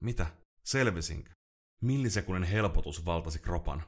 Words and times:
Mitä? 0.00 0.26
Selvisinkö? 0.64 1.30
Millisekunnin 1.82 2.50
helpotus 2.50 3.04
valtasi 3.04 3.38
kropan. 3.38 3.82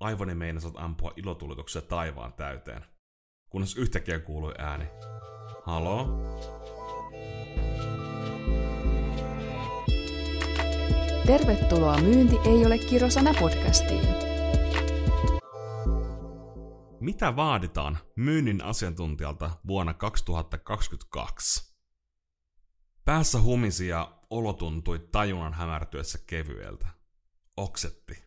Aivoni 0.00 0.34
meinasivat 0.34 0.74
ampua 0.76 1.12
ilotulituksia 1.16 1.82
taivaan 1.82 2.32
täyteen. 2.32 2.84
Kunnes 3.50 3.76
yhtäkkiä 3.76 4.18
kuului 4.18 4.54
ääni. 4.58 4.84
Halo? 5.66 6.08
Tervetuloa 11.26 12.00
Myynti 12.00 12.36
ei 12.44 12.66
ole 12.66 12.78
kirosana 12.78 13.34
podcastiin. 13.40 14.08
Mitä 17.00 17.36
vaaditaan 17.36 17.98
myynnin 18.16 18.64
asiantuntijalta 18.64 19.50
vuonna 19.66 19.94
2022? 19.94 21.74
Päässä 23.04 23.40
humisi 23.40 23.88
ja 23.88 24.21
olo 24.32 24.52
tuntui 24.52 24.98
tajunnan 24.98 25.54
hämärtyessä 25.54 26.18
kevyeltä. 26.26 26.88
Oksetti. 27.56 28.22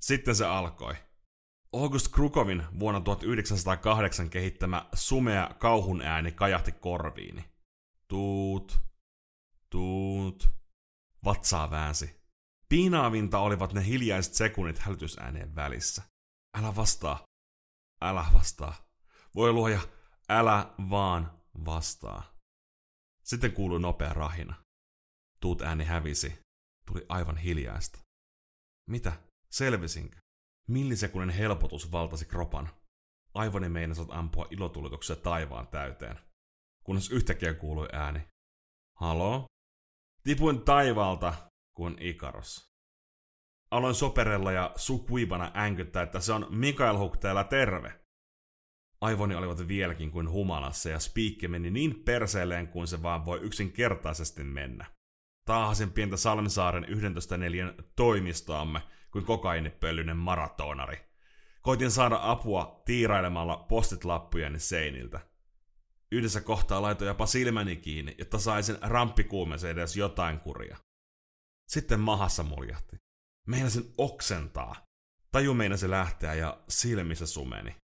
Sitten 0.00 0.36
se 0.36 0.46
alkoi. 0.46 0.94
August 1.72 2.08
Krukovin 2.12 2.66
vuonna 2.78 3.00
1908 3.00 4.30
kehittämä 4.30 4.88
sumea 4.94 5.50
kauhun 5.58 6.02
ääni 6.02 6.32
kajahti 6.32 6.72
korviini. 6.72 7.44
Tuut, 8.08 8.80
tuut, 9.70 10.48
vatsaa 11.24 11.70
väänsi. 11.70 12.20
Piinaavinta 12.68 13.38
olivat 13.38 13.72
ne 13.72 13.86
hiljaiset 13.86 14.34
sekunnit 14.34 14.78
hälytysääneen 14.78 15.54
välissä. 15.54 16.02
Älä 16.58 16.76
vastaa, 16.76 17.24
älä 18.02 18.24
vastaa. 18.32 18.74
Voi 19.34 19.52
luoja, 19.52 19.80
älä 20.28 20.74
vaan 20.90 21.40
vastaa. 21.64 22.22
Sitten 23.24 23.52
kuului 23.52 23.80
nopea 23.80 24.12
rahina. 24.12 24.69
Tuut 25.40 25.62
ääni 25.62 25.84
hävisi. 25.84 26.38
Tuli 26.86 27.06
aivan 27.08 27.36
hiljaista. 27.36 27.98
Mitä? 28.88 29.12
Selvisinkö? 29.50 30.16
Millisekunnin 30.68 31.36
helpotus 31.36 31.92
valtasi 31.92 32.24
kropan. 32.24 32.68
Aivoni 33.34 33.68
meinasivat 33.68 34.08
ampua 34.10 34.46
ilotulituksia 34.50 35.16
taivaan 35.16 35.68
täyteen. 35.68 36.18
Kunnes 36.84 37.10
yhtäkkiä 37.10 37.54
kuului 37.54 37.88
ääni. 37.92 38.20
Halo? 38.96 39.46
Tipuin 40.22 40.60
taivaalta 40.60 41.34
kuin 41.76 41.96
Ikaros. 42.00 42.70
Aloin 43.70 43.94
soperella 43.94 44.52
ja 44.52 44.72
sukuivana 44.76 45.52
änkyttää, 45.54 46.02
että 46.02 46.20
se 46.20 46.32
on 46.32 46.46
Mikael 46.50 46.96
Hook 46.96 47.16
täällä 47.16 47.44
terve. 47.44 48.00
Aivoni 49.00 49.34
olivat 49.34 49.68
vieläkin 49.68 50.10
kuin 50.10 50.30
humalassa 50.30 50.88
ja 50.88 50.98
spiikki 50.98 51.48
meni 51.48 51.70
niin 51.70 52.02
perseelleen 52.04 52.68
kuin 52.68 52.86
se 52.86 53.02
vaan 53.02 53.24
voi 53.24 53.40
yksinkertaisesti 53.40 54.44
mennä. 54.44 54.99
Taahasin 55.44 55.92
pientä 55.92 56.16
Salmisaaren 56.16 56.84
11 56.88 57.36
neljän 57.36 57.74
toimistoamme 57.96 58.82
kuin 59.12 59.24
kokainipölyinen 59.24 60.16
maratonari. 60.16 61.10
Koitin 61.62 61.90
saada 61.90 62.18
apua 62.22 62.82
tiirailemalla 62.84 63.56
postitlappujen 63.56 64.60
seiniltä. 64.60 65.20
Yhdessä 66.12 66.40
kohtaa 66.40 66.82
laitoin 66.82 67.08
jopa 67.08 67.26
silmäni 67.26 67.76
kiinni, 67.76 68.14
jotta 68.18 68.38
saisin 68.38 68.78
ramppikuumeeseen 68.82 69.78
edes 69.78 69.96
jotain 69.96 70.40
kuria. 70.40 70.76
Sitten 71.68 72.00
mahassa 72.00 72.42
muljahti. 72.42 72.96
Meinasin 73.46 73.94
oksentaa. 73.98 74.86
Taju 75.32 75.54
meinasi 75.54 75.90
lähteä 75.90 76.34
ja 76.34 76.60
silmissä 76.68 77.26
sumeni. 77.26 77.76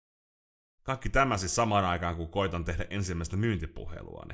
Kaikki 0.83 1.09
tämä 1.09 1.37
siis 1.37 1.55
samaan 1.55 1.85
aikaan, 1.85 2.15
kun 2.15 2.31
koitan 2.31 2.65
tehdä 2.65 2.85
ensimmäistä 2.89 3.37
myyntipuheluani. 3.37 4.33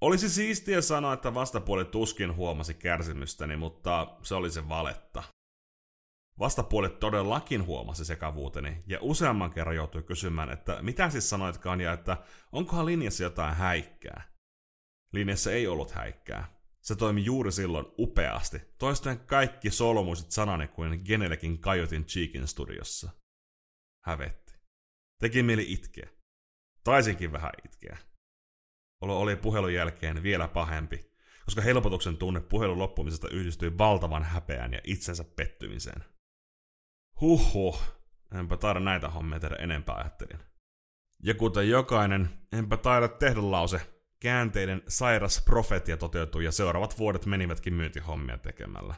Olisi 0.00 0.28
siistiä 0.28 0.80
sanoa, 0.80 1.12
että 1.12 1.34
vastapuoli 1.34 1.84
tuskin 1.84 2.36
huomasi 2.36 2.74
kärsimystäni, 2.74 3.56
mutta 3.56 4.16
se 4.22 4.34
oli 4.34 4.50
se 4.50 4.68
valetta. 4.68 5.22
Vastapuoli 6.38 6.88
todellakin 6.88 7.66
huomasi 7.66 8.04
sekavuuteni 8.04 8.82
ja 8.86 8.98
useamman 9.02 9.50
kerran 9.50 9.76
joutui 9.76 10.02
kysymään, 10.02 10.50
että 10.50 10.82
mitä 10.82 11.10
siis 11.10 11.30
sanoitkaan 11.30 11.80
ja 11.80 11.92
että 11.92 12.16
onkohan 12.52 12.86
linjassa 12.86 13.22
jotain 13.22 13.54
häikkää. 13.54 14.22
Linjassa 15.12 15.52
ei 15.52 15.66
ollut 15.66 15.90
häikkää. 15.90 16.58
Se 16.80 16.96
toimi 16.96 17.24
juuri 17.24 17.52
silloin 17.52 17.86
upeasti, 17.98 18.58
toistuen 18.78 19.18
kaikki 19.18 19.70
solmuiset 19.70 20.30
sanani 20.30 20.68
kuin 20.68 21.00
Genelekin 21.04 21.58
kajotin 21.58 22.04
Cheekin 22.04 22.48
studiossa. 22.48 23.10
Hävetti. 24.04 24.54
Teki 25.20 25.42
mieli 25.42 25.72
itkeä. 25.72 26.08
Taisinkin 26.84 27.32
vähän 27.32 27.52
itkeä. 27.64 27.98
Oli 29.00 29.36
puhelun 29.36 29.74
jälkeen 29.74 30.22
vielä 30.22 30.48
pahempi, 30.48 31.12
koska 31.44 31.60
helpotuksen 31.60 32.16
tunne 32.16 32.40
puhelun 32.40 32.78
loppumisesta 32.78 33.28
yhdistyi 33.28 33.78
valtavan 33.78 34.22
häpeään 34.22 34.72
ja 34.72 34.80
itsensä 34.84 35.24
pettymiseen. 35.24 36.04
Huhhuh, 37.20 37.82
enpä 38.34 38.56
taida 38.56 38.80
näitä 38.80 39.08
hommia 39.08 39.40
tehdä 39.40 39.56
enempää 39.56 39.94
ajattelin. 39.94 40.38
Ja 41.22 41.34
kuten 41.34 41.68
jokainen, 41.68 42.30
enpä 42.52 42.76
taida 42.76 43.08
tehdä 43.08 43.50
lause, 43.50 43.80
käänteiden 44.20 44.82
sairas 44.88 45.42
profetia 45.44 45.96
toteutui 45.96 46.44
ja 46.44 46.52
seuraavat 46.52 46.98
vuodet 46.98 47.26
menivätkin 47.26 47.74
myyntihommia 47.74 48.38
tekemällä. 48.38 48.94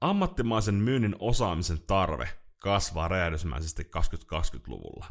Ammattimaisen 0.00 0.74
myynnin 0.74 1.16
osaamisen 1.18 1.82
tarve 1.86 2.28
kasvaa 2.58 3.08
räjähdysmäisesti 3.08 3.82
2020-luvulla. 3.82 5.06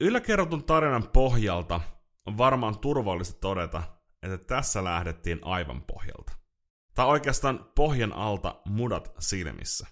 Yläkerrotun 0.00 0.64
tarinan 0.64 1.08
pohjalta 1.08 1.80
on 2.26 2.38
varmaan 2.38 2.78
turvallista 2.78 3.40
todeta, 3.40 3.82
että 4.22 4.38
tässä 4.38 4.84
lähdettiin 4.84 5.38
aivan 5.42 5.82
pohjalta. 5.82 6.32
Tai 6.94 7.06
oikeastaan 7.06 7.70
pohjan 7.74 8.12
alta 8.12 8.60
mudat 8.64 9.14
silmissä. 9.18 9.86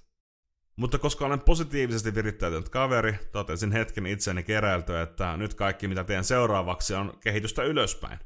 Mutta 0.77 0.99
koska 0.99 1.27
olen 1.27 1.41
positiivisesti 1.41 2.15
virittäytynyt 2.15 2.69
kaveri, 2.69 3.19
totesin 3.33 3.73
hetken 3.73 4.07
itseäni 4.07 4.43
keräiltyä, 4.43 5.03
että 5.03 5.37
nyt 5.37 5.55
kaikki 5.55 5.89
mitä 5.89 6.05
teen 6.05 6.25
seuraavaksi 6.25 6.95
on 6.95 7.19
kehitystä 7.21 7.63
ylöspäin. 7.63 8.19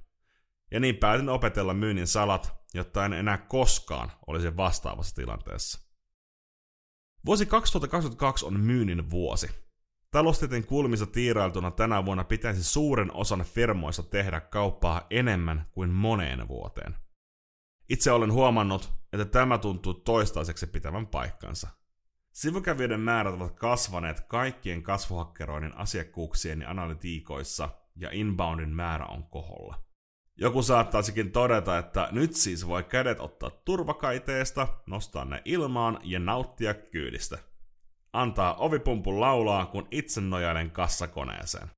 Ja 0.70 0.80
niin 0.80 0.97
päätin 0.97 1.28
opetella 1.28 1.74
myynnin 1.74 2.06
salat, 2.06 2.54
jotta 2.74 3.04
en 3.04 3.12
enää 3.12 3.38
koskaan 3.38 4.12
olisi 4.26 4.56
vastaavassa 4.56 5.14
tilanteessa. 5.14 5.80
Vuosi 7.26 7.47
2022 7.47 8.47
on 8.47 8.60
myynnin 8.60 9.10
vuosi. 9.10 9.67
Taloustieteen 10.10 10.66
kulmissa 10.66 11.06
tiirailtuna 11.06 11.70
tänä 11.70 12.04
vuonna 12.04 12.24
pitäisi 12.24 12.64
suuren 12.64 13.14
osan 13.14 13.41
firmoista 13.41 14.02
tehdä 14.02 14.41
kauppaa 14.41 15.06
enemmän 15.10 15.66
kuin 15.72 15.91
moneen 15.91 16.48
vuoteen. 16.48 16.96
Itse 17.88 18.12
olen 18.12 18.32
huomannut, 18.32 18.92
että 19.12 19.24
tämä 19.24 19.58
tuntuu 19.58 19.94
toistaiseksi 19.94 20.66
pitävän 20.66 21.06
paikkansa. 21.06 21.68
Sivukävijöiden 22.32 23.00
määrät 23.00 23.34
ovat 23.34 23.56
kasvaneet 23.56 24.20
kaikkien 24.20 24.82
kasvuhakkeroinnin 24.82 25.76
asiakkuuksien 25.76 26.60
ja 26.60 26.70
analytiikoissa, 26.70 27.68
ja 27.97 28.10
inboundin 28.12 28.70
määrä 28.70 29.06
on 29.06 29.24
koholla. 29.24 29.82
Joku 30.36 30.62
saattaisikin 30.62 31.32
todeta, 31.32 31.78
että 31.78 32.08
nyt 32.12 32.34
siis 32.34 32.66
voi 32.66 32.84
kädet 32.84 33.20
ottaa 33.20 33.50
turvakaiteesta, 33.50 34.68
nostaa 34.86 35.24
ne 35.24 35.42
ilmaan 35.44 35.98
ja 36.02 36.18
nauttia 36.18 36.74
kyydistä. 36.74 37.38
Antaa 38.12 38.54
ovipumpun 38.54 39.20
laulaa, 39.20 39.66
kun 39.66 39.88
itse 39.91 40.20
nojailen 40.20 40.70
kassakoneeseen. 40.70 41.70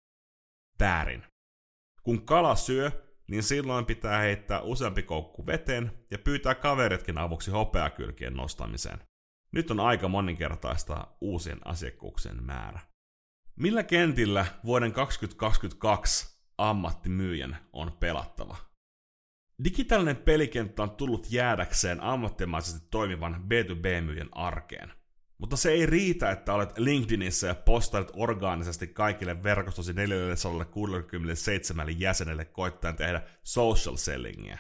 Väärin. 0.81 1.23
Kun 2.03 2.27
kala 2.27 2.57
syö, 2.57 2.91
niin 3.29 3.43
silloin 3.43 3.87
pitää 3.87 4.19
heittää 4.19 4.61
useampi 4.61 5.03
koukku 5.03 5.47
veteen 5.47 5.93
ja 6.11 6.19
pyytää 6.19 6.55
kaveritkin 6.55 7.19
avuksi 7.19 7.51
hopeakylkien 7.51 8.35
nostamiseen. 8.35 8.99
Nyt 9.53 9.71
on 9.71 9.81
aika 9.81 10.09
moninkertaista 10.09 11.07
uusien 11.21 11.59
asiakkuuksien 11.65 12.45
määrä. 12.45 12.81
Millä 13.57 13.83
kentillä 13.83 14.47
vuoden 14.65 14.93
2022 14.93 16.41
ammattimyyjän 16.59 17.57
on 17.73 17.93
pelattava? 17.93 18.57
Digitaalinen 19.65 20.17
pelikenttä 20.17 20.83
on 20.83 20.91
tullut 20.91 21.27
jäädäkseen 21.31 22.03
ammattimaisesti 22.03 22.89
toimivan 22.91 23.35
B2B-myyjän 23.35 24.29
arkeen. 24.33 24.93
Mutta 25.41 25.57
se 25.57 25.71
ei 25.71 25.87
riitä, 25.87 26.31
että 26.31 26.55
olet 26.55 26.79
LinkedInissä 26.79 27.47
ja 27.47 27.55
postailet 27.55 28.11
orgaanisesti 28.17 28.87
kaikille 28.87 29.43
verkostosi 29.43 29.93
467 29.93 32.01
jäsenelle 32.01 32.45
koittaen 32.45 32.97
tehdä 32.97 33.23
social 33.43 33.97
sellingiä. 33.97 34.59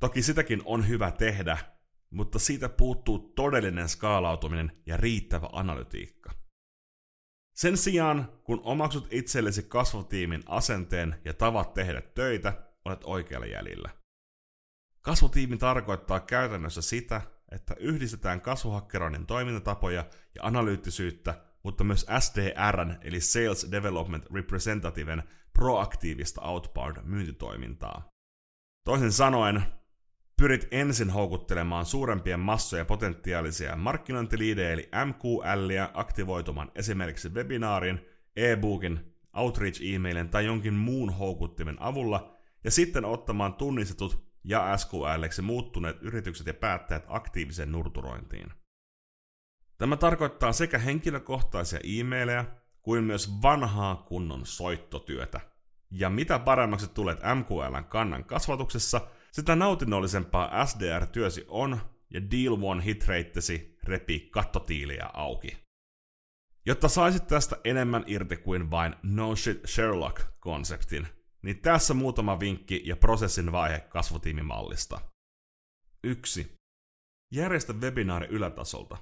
Toki 0.00 0.22
sitäkin 0.22 0.62
on 0.64 0.88
hyvä 0.88 1.10
tehdä, 1.10 1.58
mutta 2.10 2.38
siitä 2.38 2.68
puuttuu 2.68 3.18
todellinen 3.18 3.88
skaalautuminen 3.88 4.82
ja 4.86 4.96
riittävä 4.96 5.48
analytiikka. 5.52 6.32
Sen 7.54 7.76
sijaan, 7.76 8.40
kun 8.44 8.60
omaksut 8.64 9.08
itsellesi 9.10 9.62
kasvutiimin 9.62 10.42
asenteen 10.46 11.20
ja 11.24 11.34
tavat 11.34 11.74
tehdä 11.74 12.00
töitä, 12.00 12.52
olet 12.84 13.00
oikealla 13.04 13.46
jäljellä. 13.46 13.90
Kasvutiimi 15.00 15.56
tarkoittaa 15.56 16.20
käytännössä 16.20 16.82
sitä, 16.82 17.22
että 17.54 17.74
yhdistetään 17.78 18.40
kasvuhakkeroinnin 18.40 19.26
toimintatapoja 19.26 20.04
ja 20.34 20.42
analyyttisyyttä, 20.42 21.34
mutta 21.62 21.84
myös 21.84 22.06
SDRn 22.18 22.96
eli 23.02 23.20
Sales 23.20 23.68
Development 23.70 24.26
Representativen 24.34 25.22
proaktiivista 25.52 26.40
outbound 26.40 26.96
myyntitoimintaa. 27.02 28.08
Toisin 28.84 29.12
sanoen, 29.12 29.62
pyrit 30.36 30.68
ensin 30.70 31.10
houkuttelemaan 31.10 31.86
suurempien 31.86 32.40
massoja 32.40 32.84
potentiaalisia 32.84 33.76
markkinointiliidejä 33.76 34.70
eli 34.70 34.88
MQL 35.06 35.70
aktivoitumaan 35.94 36.72
esimerkiksi 36.74 37.28
webinaarin, 37.28 38.00
e-bookin, 38.36 39.14
outreach-emailin 39.36 40.28
tai 40.28 40.46
jonkin 40.46 40.74
muun 40.74 41.10
houkuttimen 41.10 41.76
avulla 41.80 42.36
ja 42.64 42.70
sitten 42.70 43.04
ottamaan 43.04 43.54
tunnistetut 43.54 44.31
ja 44.44 44.76
SQLksi 44.76 45.42
muuttuneet 45.42 45.96
yritykset 46.00 46.46
ja 46.46 46.54
päättäjät 46.54 47.04
aktiiviseen 47.08 47.72
nurturointiin. 47.72 48.52
Tämä 49.78 49.96
tarkoittaa 49.96 50.52
sekä 50.52 50.78
henkilökohtaisia 50.78 51.80
e-maileja 51.84 52.44
kuin 52.82 53.04
myös 53.04 53.42
vanhaa 53.42 53.96
kunnon 53.96 54.46
soittotyötä. 54.46 55.40
Ja 55.90 56.10
mitä 56.10 56.38
paremmaksi 56.38 56.88
tulet 56.88 57.18
MQLn 57.18 57.84
kannan 57.84 58.24
kasvatuksessa, 58.24 59.00
sitä 59.32 59.56
nautinnollisempaa 59.56 60.66
SDR-työsi 60.66 61.44
on 61.48 61.80
ja 62.10 62.30
Deal 62.30 62.58
One 62.62 62.84
hitreittesi 62.84 63.78
repii 63.84 64.20
kattotiiliä 64.20 65.10
auki. 65.12 65.62
Jotta 66.66 66.88
saisit 66.88 67.26
tästä 67.26 67.56
enemmän 67.64 68.04
irti 68.06 68.36
kuin 68.36 68.70
vain 68.70 68.94
No 69.02 69.36
Shit 69.36 69.60
Sherlock-konseptin, 69.66 71.06
niin 71.42 71.62
tässä 71.62 71.94
muutama 71.94 72.40
vinkki 72.40 72.82
ja 72.84 72.96
prosessin 72.96 73.52
vaihe 73.52 73.80
kasvutiimimallista. 73.80 75.00
1. 76.04 76.54
Järjestä 77.32 77.72
webinaari 77.72 78.26
ylätasolta. 78.26 78.96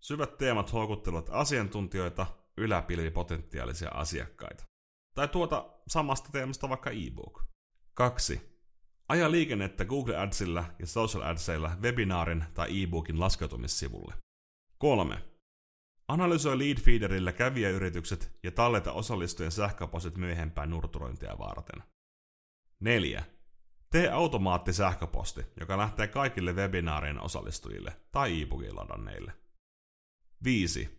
Syvät 0.00 0.38
teemat 0.38 0.72
houkuttelevat 0.72 1.28
asiantuntijoita, 1.30 2.26
yläpilvi 2.56 3.10
potentiaalisia 3.10 3.90
asiakkaita. 3.90 4.64
Tai 5.14 5.28
tuota 5.28 5.74
samasta 5.88 6.28
teemasta 6.32 6.68
vaikka 6.68 6.90
e-book. 6.90 7.44
2. 7.94 8.40
Aja 9.08 9.30
liikennettä 9.30 9.84
Google 9.84 10.16
Adsilla 10.16 10.64
ja 10.78 10.86
Social 10.86 11.22
Adsilla 11.22 11.76
webinaarin 11.82 12.44
tai 12.54 12.82
e-bookin 12.82 13.20
laskeutumissivulle. 13.20 14.14
3. 14.78 15.24
Analysoi 16.08 16.58
lead 16.58 16.80
feederillä 16.80 17.32
kävijäyritykset 17.32 18.38
ja 18.42 18.52
talleta 18.52 18.92
osallistujien 18.92 19.52
sähköpostit 19.52 20.16
myöhempään 20.16 20.70
nurturointia 20.70 21.38
varten. 21.38 21.82
4. 22.80 23.24
Tee 23.90 24.10
automaattisähköposti, 24.10 25.46
joka 25.60 25.78
lähtee 25.78 26.08
kaikille 26.08 26.52
webinaarien 26.52 27.20
osallistujille 27.20 27.96
tai 28.12 28.42
e-bookin 28.42 28.76
ladanneille. 28.76 29.32
5. 30.44 30.98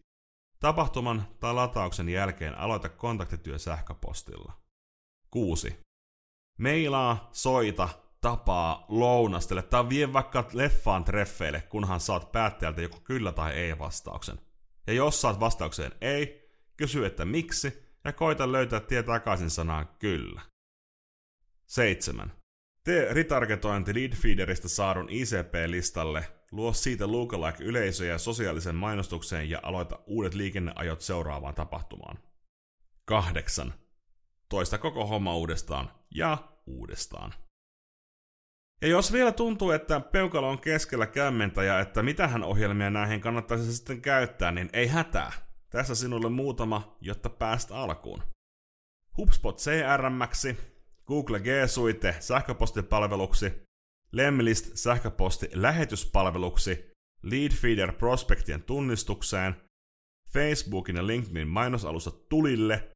Tapahtuman 0.59 1.27
tai 1.39 1.53
latauksen 1.53 2.09
jälkeen 2.09 2.57
aloita 2.57 2.89
kontaktityö 2.89 3.57
sähköpostilla. 3.57 4.53
6. 5.31 5.79
Meilaa, 6.59 7.29
soita, 7.31 7.89
tapaa, 8.21 8.85
lounastele 8.87 9.61
tai 9.61 9.89
vie 9.89 10.13
vaikka 10.13 10.47
leffaan 10.53 11.03
treffeille, 11.03 11.61
kunhan 11.61 11.99
saat 11.99 12.31
päättäjältä 12.31 12.81
joko 12.81 12.99
kyllä 12.99 13.31
tai 13.31 13.53
ei 13.53 13.79
vastauksen. 13.79 14.48
Ja 14.89 14.95
jos 14.95 15.21
saat 15.21 15.39
vastaukseen 15.39 15.91
ei, 16.01 16.49
kysy 16.77 17.05
että 17.05 17.25
miksi 17.25 17.83
ja 18.03 18.13
koita 18.13 18.51
löytää 18.51 18.79
tie 18.79 19.03
takaisin 19.03 19.49
sanaan 19.49 19.89
kyllä. 19.99 20.41
7. 21.65 22.31
Tee 22.83 23.13
retargetointi 23.13 23.95
leadfeederistä 23.95 24.67
saadun 24.67 25.09
ICP-listalle, 25.09 26.25
luo 26.51 26.73
siitä 26.73 27.07
lookalike-yleisöjä 27.07 28.17
sosiaalisen 28.17 28.75
mainostukseen 28.75 29.49
ja 29.49 29.59
aloita 29.63 29.99
uudet 30.07 30.33
liikenneajot 30.33 31.01
seuraavaan 31.01 31.55
tapahtumaan. 31.55 32.19
8. 33.05 33.73
Toista 34.49 34.77
koko 34.77 35.05
homma 35.05 35.35
uudestaan 35.35 35.91
ja 36.15 36.37
uudestaan. 36.67 37.33
Ja 38.81 38.87
jos 38.87 39.13
vielä 39.13 39.31
tuntuu, 39.31 39.71
että 39.71 39.99
peukalo 39.99 40.49
on 40.49 40.59
keskellä 40.59 41.07
kämmentä 41.07 41.63
ja 41.63 41.79
että 41.79 42.03
mitähän 42.03 42.43
ohjelmia 42.43 42.89
näihin 42.89 43.21
kannattaisi 43.21 43.73
sitten 43.73 44.01
käyttää, 44.01 44.51
niin 44.51 44.69
ei 44.73 44.87
hätää. 44.87 45.31
Tässä 45.69 45.95
sinulle 45.95 46.29
muutama, 46.29 46.97
jotta 47.01 47.29
pääst 47.29 47.71
alkuun. 47.71 48.23
HubSpot 49.17 49.57
CRM, 49.57 50.19
Google 51.07 51.39
G 51.39 51.45
Suite 51.67 52.15
sähköpostipalveluksi, 52.19 53.63
Lemlist 54.11 54.71
sähköposti 54.77 55.49
lähetyspalveluksi, 55.53 56.91
Leadfeeder 57.21 57.93
prospektien 57.93 58.63
tunnistukseen, 58.63 59.55
Facebookin 60.33 60.95
ja 60.95 61.07
LinkedInin 61.07 61.47
mainosalusta 61.47 62.11
tulille, 62.11 62.89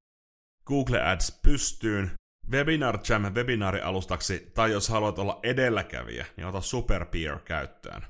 Google 0.66 1.02
Ads 1.02 1.40
pystyyn, 1.44 2.12
Webinar 2.52 3.00
Jam 3.10 3.34
webinaarialustaksi, 3.34 4.52
tai 4.54 4.72
jos 4.72 4.90
haluat 4.90 5.20
olla 5.20 5.40
edelläkävijä, 5.44 6.26
niin 6.38 6.48
ota 6.48 6.62
Superpeer 6.62 7.40
käyttöön. 7.40 8.02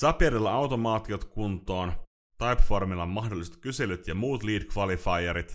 Zapierilla 0.00 0.52
automaatiot 0.52 1.24
kuntoon, 1.24 1.92
Typeformilla 2.38 3.06
mahdolliset 3.06 3.56
kyselyt 3.56 4.06
ja 4.06 4.14
muut 4.14 4.42
lead 4.42 4.62
qualifierit, 4.76 5.52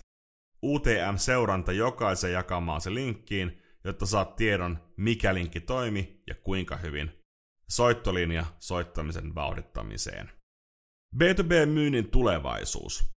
UTM-seuranta 0.62 1.72
jokaisen 1.72 2.32
jakamaan 2.32 2.80
se 2.80 2.94
linkkiin, 2.94 3.62
jotta 3.84 4.06
saat 4.06 4.36
tiedon, 4.36 4.78
mikä 4.96 5.34
linkki 5.34 5.60
toimi 5.60 6.22
ja 6.26 6.34
kuinka 6.34 6.76
hyvin. 6.76 7.10
Soittolinja 7.68 8.44
soittamisen 8.58 9.34
vauhdittamiseen. 9.34 10.30
B2B-myynnin 11.16 12.10
tulevaisuus. 12.10 13.10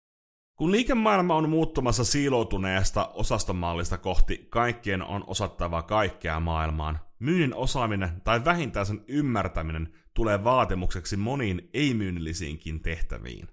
Kun 0.62 0.72
liikemaailma 0.72 1.36
on 1.36 1.50
muuttumassa 1.50 2.04
siiloutuneesta 2.04 3.08
osastomallista 3.13 3.98
kohti 3.98 4.48
kaikkien 4.50 5.04
on 5.04 5.24
osattava 5.28 5.81
kaikkea 5.81 6.40
maailmaan, 6.40 7.00
myynnin 7.19 7.56
osaaminen 7.56 8.22
tai 8.24 8.46
vähintään 8.46 8.86
sen 8.86 9.04
ymmärtäminen 9.08 9.94
tulee 10.13 10.44
vaatimukseksi 10.44 11.18
moniin 11.18 11.69
ei-myynnillisiinkin 11.74 12.81
tehtäviin. 12.81 13.48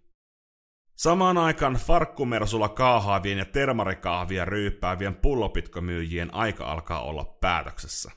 Samaan 0.97 1.39
aikaan 1.39 1.75
farkkumersulla 1.75 2.69
kaahaavien 2.69 3.39
ja 3.39 3.45
termarikaahvia 3.45 4.45
ryyppäävien 4.45 5.15
pullopitkomyyjien 5.15 6.35
aika 6.35 6.73
alkaa 6.73 7.03
olla 7.03 7.25
päätöksessä. 7.25 8.11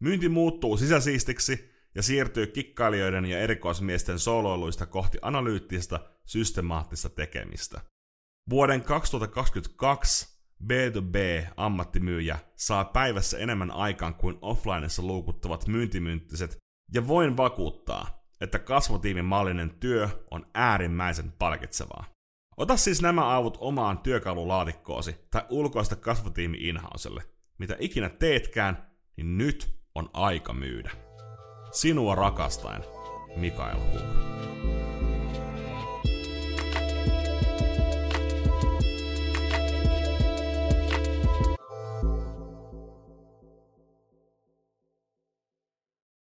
Myynti 0.00 0.28
muuttuu 0.28 0.76
sisäsiistiksi 0.76 1.70
ja 1.94 2.02
siirtyy 2.02 2.46
kikkailijoiden 2.46 3.24
ja 3.24 3.38
erikoismiesten 3.40 4.18
soloiluista 4.18 4.86
kohti 4.86 5.18
analyyttistä, 5.22 6.00
systemaattista 6.24 7.08
tekemistä. 7.08 7.80
Vuoden 8.50 8.82
2022 8.82 10.38
B2B-ammattimyyjä 10.64 12.38
saa 12.56 12.84
päivässä 12.84 13.38
enemmän 13.38 13.70
aikaan 13.70 14.14
kuin 14.14 14.38
offlineissa 14.42 15.02
luukuttavat 15.02 15.66
myyntimynttiset, 15.66 16.56
ja 16.94 17.08
voin 17.08 17.36
vakuuttaa, 17.36 18.24
että 18.40 18.58
kasvotiimin 18.58 19.24
mallinen 19.24 19.70
työ 19.80 20.08
on 20.30 20.46
äärimmäisen 20.54 21.32
palkitsevaa. 21.32 22.04
Ota 22.56 22.76
siis 22.76 23.02
nämä 23.02 23.36
avut 23.36 23.58
omaan 23.60 23.98
työkalulaatikkoasi 23.98 25.16
tai 25.30 25.42
ulkoista 25.50 25.96
kasvotiimi 25.96 26.56
inhauselle. 26.60 27.22
Mitä 27.58 27.76
ikinä 27.78 28.08
teetkään, 28.08 28.90
niin 29.16 29.38
nyt 29.38 29.80
on 29.94 30.10
aika 30.12 30.52
myydä. 30.52 30.90
Sinua 31.72 32.14
rakastaen, 32.14 32.84
Mikael 33.36 33.78
Huk. 33.78 34.37